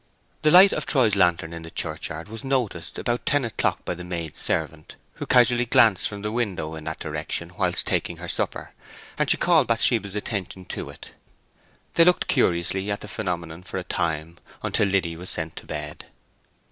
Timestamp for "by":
3.85-3.93